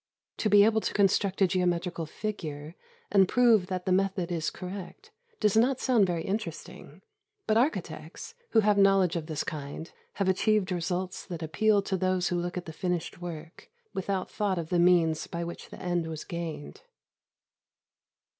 [0.37, 2.73] To be able to construct a geometrical figure,
[3.11, 7.03] and prove that the method is correct, does not sound very interesting;
[7.45, 12.29] but architects, who have knowledge of this kind, have achieved results that appeal to those
[12.29, 16.07] who look at the finished work, without thought of the means by which the end
[16.07, 16.81] was gained.